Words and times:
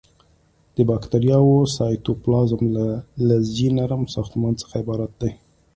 د 0.75 0.77
باکتریاوو 0.89 1.57
سایتوپلازم 1.75 2.61
له 2.77 2.85
لزجي 3.27 3.69
نرم 3.77 4.03
ساختمان 4.15 4.53
څخه 4.61 4.73
عبارت 4.81 5.11
دی. 5.21 5.31